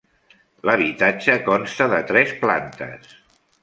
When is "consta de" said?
1.51-2.03